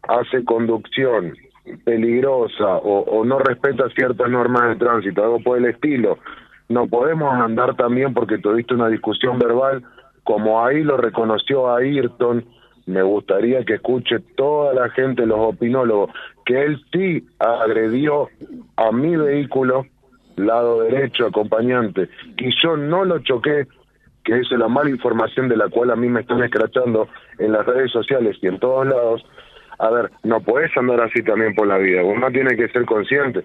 hace 0.09 0.45
conducción 0.45 1.37
peligrosa 1.85 2.76
o, 2.76 3.00
o 3.00 3.25
no 3.25 3.38
respeta 3.38 3.88
ciertas 3.90 4.31
normas 4.31 4.69
de 4.69 4.76
tránsito, 4.76 5.23
algo 5.23 5.40
por 5.40 5.59
el 5.59 5.66
estilo, 5.66 6.19
no 6.69 6.88
podemos 6.88 7.33
andar 7.33 7.76
también 7.76 8.12
porque 8.12 8.38
tuviste 8.38 8.75
una 8.75 8.88
discusión 8.88 9.38
verbal, 9.38 9.85
como 10.25 10.64
ahí 10.64 10.83
lo 10.83 10.97
reconoció 10.97 11.73
Ayrton, 11.75 12.45
me 12.87 13.02
gustaría 13.02 13.64
que 13.64 13.75
escuche 13.75 14.21
toda 14.37 14.73
la 14.73 14.88
gente, 14.90 15.26
los 15.26 15.38
opinólogos, 15.38 16.11
que 16.45 16.62
él 16.62 16.81
sí 16.93 17.26
agredió 17.38 18.28
a 18.76 18.93
mi 18.93 19.16
vehículo, 19.16 19.87
lado 20.37 20.83
derecho, 20.83 21.26
acompañante, 21.26 22.09
y 22.37 22.50
yo 22.62 22.76
no 22.76 23.05
lo 23.05 23.19
choqué, 23.21 23.66
que 24.25 24.38
es 24.38 24.50
la 24.52 24.69
mala 24.69 24.90
información 24.90 25.49
de 25.49 25.57
la 25.57 25.69
cual 25.69 25.90
a 25.90 25.97
mí 25.97 26.09
me 26.09 26.21
están 26.21 26.43
escrachando 26.43 27.09
en 27.38 27.52
las 27.52 27.66
redes 27.66 27.90
sociales 27.90 28.37
y 28.40 28.47
en 28.47 28.59
todos 28.59 28.87
lados. 28.87 29.25
A 29.78 29.90
ver, 29.90 30.11
no 30.23 30.40
puedes 30.40 30.75
andar 30.76 31.00
así 31.00 31.23
también 31.23 31.55
por 31.55 31.66
la 31.66 31.78
vida, 31.78 32.02
uno 32.02 32.31
tiene 32.31 32.57
que 32.57 32.69
ser 32.69 32.85
consciente. 32.87 33.45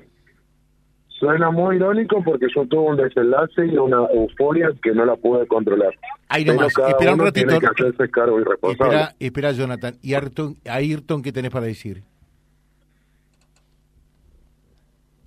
Suena 1.21 1.51
muy 1.51 1.75
irónico 1.75 2.23
porque 2.23 2.47
yo 2.53 2.65
tuve 2.65 2.81
un 2.81 2.97
desenlace 2.97 3.67
y 3.67 3.77
una 3.77 4.07
euforia 4.11 4.71
que 4.81 4.91
no 4.91 5.05
la 5.05 5.15
pude 5.15 5.45
controlar. 5.45 5.93
Ahí 6.27 6.43
nomás, 6.43 6.73
espera 6.75 7.13
un 7.13 7.19
ratito. 7.19 7.45
Tiene 7.45 7.59
que 7.59 7.67
hacerse 7.67 8.09
cargo. 8.09 8.39
Espera, 8.39 9.13
espera, 9.19 9.51
Jonathan. 9.51 9.99
¿Y 10.01 10.15
Ayrton, 10.15 10.57
Ayrton 10.65 11.21
qué 11.21 11.31
tenés 11.31 11.51
para 11.51 11.67
decir? 11.67 12.01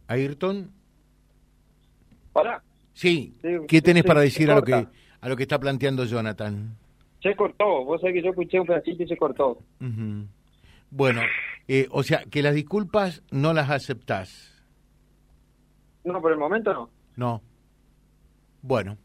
¿Ayrton? 0.08 0.72
Hola. 2.32 2.60
Sí, 2.92 3.32
¿qué 3.68 3.80
tenés 3.80 4.02
para 4.02 4.20
decir 4.20 4.50
a 4.50 4.56
lo 4.56 4.62
que 4.62 4.74
a 4.74 5.28
lo 5.28 5.36
que 5.36 5.44
está 5.44 5.60
planteando 5.60 6.06
Jonathan? 6.06 6.76
Se 7.22 7.36
cortó, 7.36 7.84
vos 7.84 8.00
sabés 8.00 8.16
que 8.16 8.22
yo 8.22 8.30
escuché 8.30 8.58
un 8.58 8.66
pedacito 8.66 9.04
y 9.04 9.06
se 9.06 9.16
cortó. 9.16 9.58
Bueno, 10.90 11.20
eh, 11.68 11.86
o 11.92 12.02
sea, 12.02 12.24
que 12.28 12.42
las 12.42 12.56
disculpas 12.56 13.22
no 13.30 13.52
las 13.52 13.70
aceptás. 13.70 14.53
No, 16.04 16.20
por 16.20 16.32
el 16.32 16.38
momento 16.38 16.72
no. 16.72 16.90
No. 17.16 17.42
Bueno, 18.62 18.98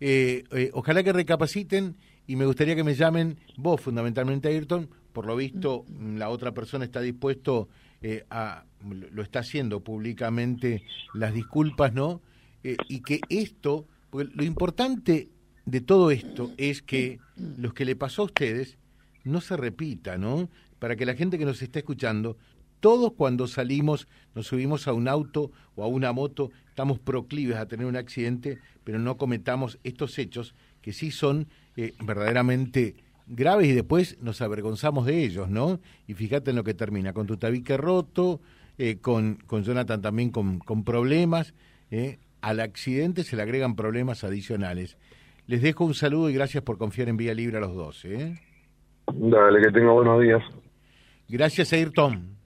eh, 0.00 0.44
eh, 0.52 0.70
ojalá 0.74 1.02
que 1.02 1.12
recapaciten 1.12 1.96
y 2.26 2.36
me 2.36 2.46
gustaría 2.46 2.76
que 2.76 2.84
me 2.84 2.94
llamen 2.94 3.38
vos, 3.56 3.80
fundamentalmente 3.80 4.48
Ayrton. 4.48 4.88
Por 5.12 5.26
lo 5.26 5.34
visto, 5.34 5.84
la 5.98 6.28
otra 6.28 6.52
persona 6.52 6.84
está 6.84 7.00
dispuesto 7.00 7.68
eh, 8.02 8.24
a 8.30 8.64
lo 8.82 9.22
está 9.22 9.40
haciendo 9.40 9.80
públicamente 9.80 10.84
las 11.14 11.34
disculpas, 11.34 11.92
¿no? 11.92 12.20
Y 12.62 13.00
que 13.00 13.20
esto, 13.28 13.86
lo 14.12 14.44
importante 14.44 15.30
de 15.64 15.80
todo 15.80 16.10
esto 16.10 16.52
es 16.56 16.82
que 16.82 17.18
los 17.36 17.72
que 17.72 17.84
le 17.84 17.96
pasó 17.96 18.22
a 18.22 18.24
ustedes 18.26 18.78
no 19.24 19.40
se 19.40 19.56
repita, 19.56 20.18
¿no? 20.18 20.48
Para 20.78 20.96
que 20.96 21.06
la 21.06 21.14
gente 21.14 21.38
que 21.38 21.44
nos 21.44 21.62
está 21.62 21.78
escuchando, 21.78 22.36
todos 22.80 23.12
cuando 23.12 23.46
salimos, 23.46 24.08
nos 24.34 24.46
subimos 24.46 24.88
a 24.88 24.92
un 24.92 25.08
auto 25.08 25.50
o 25.74 25.84
a 25.84 25.86
una 25.86 26.12
moto, 26.12 26.50
estamos 26.68 26.98
proclives 26.98 27.56
a 27.56 27.66
tener 27.66 27.86
un 27.86 27.96
accidente, 27.96 28.58
pero 28.84 28.98
no 28.98 29.16
cometamos 29.16 29.78
estos 29.84 30.18
hechos 30.18 30.54
que 30.80 30.92
sí 30.92 31.10
son 31.10 31.48
eh, 31.76 31.94
verdaderamente 32.04 32.96
graves 33.26 33.68
y 33.68 33.72
después 33.72 34.18
nos 34.22 34.40
avergonzamos 34.40 35.06
de 35.06 35.22
ellos, 35.24 35.48
¿no? 35.48 35.80
Y 36.06 36.14
fíjate 36.14 36.50
en 36.50 36.56
lo 36.56 36.64
que 36.64 36.74
termina, 36.74 37.12
con 37.12 37.26
tu 37.26 37.36
tabique 37.36 37.76
roto, 37.76 38.40
eh, 38.78 38.98
con, 39.00 39.36
con 39.46 39.64
Jonathan 39.64 40.00
también 40.00 40.30
con, 40.30 40.60
con 40.60 40.84
problemas, 40.84 41.54
eh, 41.90 42.18
al 42.40 42.60
accidente 42.60 43.24
se 43.24 43.36
le 43.36 43.42
agregan 43.42 43.76
problemas 43.76 44.24
adicionales. 44.24 44.96
Les 45.46 45.62
dejo 45.62 45.84
un 45.84 45.94
saludo 45.94 46.30
y 46.30 46.34
gracias 46.34 46.62
por 46.62 46.78
confiar 46.78 47.08
en 47.08 47.16
Vía 47.16 47.34
Libre 47.34 47.56
a 47.56 47.60
los 47.60 47.74
dos. 47.74 48.04
¿eh? 48.04 48.38
Dale, 49.12 49.60
que 49.62 49.72
tenga 49.72 49.92
buenos 49.92 50.22
días. 50.22 50.42
Gracias, 51.28 51.72
Ayrton. 51.72 52.37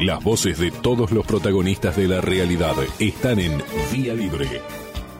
Las 0.00 0.22
voces 0.22 0.58
de 0.58 0.70
todos 0.70 1.10
los 1.10 1.26
protagonistas 1.26 1.96
de 1.96 2.06
la 2.06 2.20
realidad 2.20 2.74
están 3.00 3.40
en 3.40 3.60
Vía 3.90 4.14
Libre. 4.14 4.62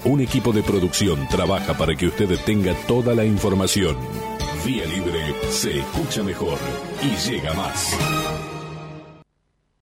Un 0.05 0.21
equipo 0.21 0.53
de 0.53 0.63
producción 0.63 1.27
trabaja 1.29 1.77
para 1.77 1.97
que 1.97 2.07
usted 2.07 2.39
tenga 2.47 2.75
toda 2.87 3.13
la 3.13 3.25
información. 3.25 3.97
Vía 4.65 4.85
Libre 4.87 5.35
se 5.51 5.81
escucha 5.81 6.23
mejor 6.23 6.59
y 7.03 7.29
llega 7.29 7.55
más. 7.55 7.93